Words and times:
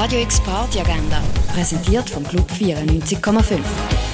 Radio 0.00 0.20
X 0.20 0.40
Party 0.42 0.78
Agenda, 0.78 1.20
präsentiert 1.52 2.08
vom 2.08 2.22
Club 2.22 2.48
94,5. 2.52 3.58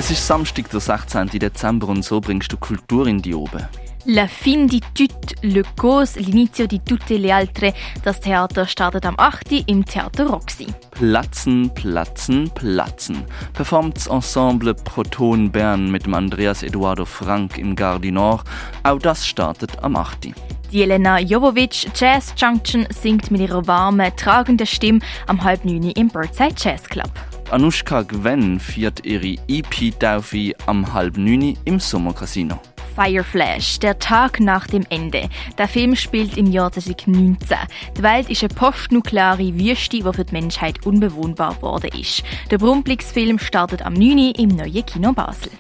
Es 0.01 0.11
ist 0.11 0.27
Samstag, 0.27 0.71
der 0.71 0.81
16. 0.81 1.39
Dezember 1.39 1.89
und 1.89 2.03
so 2.03 2.23
bringst 2.23 2.51
du 2.51 2.57
Kultur 2.57 3.07
in 3.07 3.21
die 3.21 3.35
Oben. 3.35 3.69
La 4.07 4.27
fin 4.27 4.67
di 4.67 4.81
tut, 4.95 5.35
le 5.43 5.63
cause, 5.77 6.19
l'inizio 6.21 6.67
di 6.67 6.81
tutte 6.83 7.19
le 7.19 7.35
altre. 7.35 7.75
Das 8.03 8.19
Theater 8.19 8.67
startet 8.67 9.05
am 9.05 9.15
8. 9.19 9.65
im 9.67 9.85
Theater 9.85 10.27
Roxy. 10.27 10.69
Platzen, 10.93 11.71
platzen, 11.75 12.51
platzen. 12.55 13.23
Performt 13.53 13.97
das 13.97 14.07
Ensemble 14.07 14.73
Proton 14.73 15.51
Bern 15.51 15.91
mit 15.91 16.07
dem 16.07 16.15
Andreas 16.15 16.63
Eduardo 16.63 17.05
Frank 17.05 17.59
im 17.59 17.77
Gare 17.77 18.11
Nord. 18.11 18.47
Auch 18.85 18.99
das 18.99 19.27
startet 19.27 19.83
am 19.83 19.97
8. 19.97 20.29
Die 20.73 20.83
Elena 20.83 21.21
Jovovic 21.21 21.87
Jazz 21.95 22.35
Junction 22.37 22.87
singt 22.91 23.31
mit 23.31 23.41
ihrer 23.41 23.67
warmen, 23.67 24.11
tragenden 24.17 24.67
Stimme 24.67 25.01
am 25.27 25.43
halb 25.43 25.65
neun 25.65 25.91
im 25.91 26.09
Birdside 26.09 26.55
Jazz 26.57 26.85
Club. 26.85 27.11
Anushka 27.51 28.03
Gwen 28.03 28.59
feiert 28.59 29.05
ihre 29.05 29.37
EP-Taufe 29.49 30.53
am 30.67 30.93
halb 30.93 31.17
neun 31.17 31.57
im 31.65 31.79
Sommercasino. 31.79 32.59
Fireflash, 32.95 33.81
der 33.81 33.99
Tag 33.99 34.41
nach 34.41 34.67
dem 34.67 34.85
Ende. 34.89 35.29
Der 35.59 35.69
Film 35.69 35.97
spielt 35.97 36.37
im 36.37 36.47
Jahr 36.47 36.71
2019. 36.71 37.57
Die 37.97 38.03
Welt 38.03 38.31
ist 38.31 38.43
eine 38.45 38.55
postnukleare 38.55 39.59
Wüste, 39.59 39.99
die 39.99 40.03
für 40.03 40.25
die 40.25 40.33
Menschheit 40.33 40.87
unbewohnbar 40.87 41.55
geworden 41.57 41.91
ist. 41.99 42.23
Der 42.51 42.59
Brumplix-Film 42.59 43.39
startet 43.39 43.83
am 43.83 43.95
9. 43.95 44.33
im 44.39 44.49
neuen 44.51 44.87
Kino 44.87 45.13
Basel. 45.13 45.51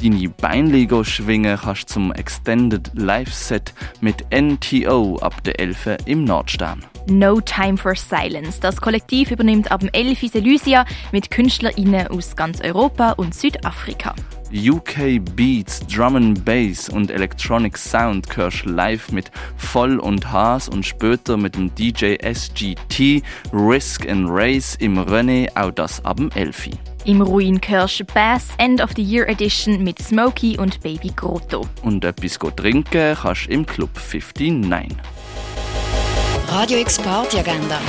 Deine 0.00 0.28
Beinlego 0.28 1.02
schwingen 1.02 1.58
kannst 1.60 1.88
zum 1.88 2.12
Extended 2.12 2.92
Live-Set 2.94 3.74
mit 4.00 4.24
NTO 4.32 5.18
ab 5.20 5.42
der 5.42 5.58
11 5.58 5.96
im 6.04 6.22
Nordstern. 6.22 6.84
No 7.08 7.40
Time 7.40 7.76
for 7.76 7.96
Silence. 7.96 8.60
Das 8.60 8.80
Kollektiv 8.80 9.32
übernimmt 9.32 9.72
ab 9.72 9.80
dem 9.80 9.88
11. 9.92 10.34
Elysia 10.36 10.84
mit 11.10 11.32
KünstlerInnen 11.32 12.06
aus 12.08 12.36
ganz 12.36 12.60
Europa 12.60 13.12
und 13.12 13.34
Südafrika. 13.34 14.14
UK 14.52 15.18
Beats, 15.34 15.84
Drum 15.86 16.14
and 16.14 16.44
Bass 16.44 16.88
und 16.88 17.10
Electronic 17.10 17.76
Sound 17.76 18.36
hörst 18.36 18.66
live 18.66 19.10
mit 19.10 19.32
Voll 19.56 19.98
und 19.98 20.30
Haas 20.30 20.68
und 20.68 20.86
später 20.86 21.36
mit 21.36 21.56
dem 21.56 21.74
DJ 21.74 22.16
SGT, 22.22 23.22
Risk 23.52 24.08
and 24.08 24.28
Race 24.30 24.76
im 24.76 24.98
René, 24.98 25.48
auch 25.56 25.72
das 25.72 26.04
ab 26.04 26.18
dem 26.18 26.30
11. 26.30 26.70
Im 27.08 27.22
Ruin 27.22 27.58
hörst 27.66 28.04
Bass 28.12 28.48
End 28.58 28.82
of 28.82 28.90
the 28.94 29.02
Year 29.02 29.26
Edition 29.30 29.82
mit 29.82 29.98
Smokey 29.98 30.58
und 30.58 30.78
Baby 30.82 31.10
Grotto. 31.16 31.66
Und 31.80 32.04
etwas 32.04 32.38
go 32.38 32.50
trinken 32.50 33.16
kannst 33.16 33.46
im 33.48 33.64
Club 33.64 33.88
59. 33.94 34.94
Radio 36.48 36.78
X 36.80 36.98
Party 36.98 37.38
Agenda. 37.38 37.80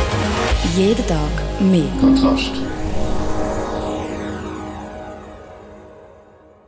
Jeden 0.77 1.05
Tag 1.05 1.19
mehr. 1.59 1.83
Kontrast. 1.99 2.53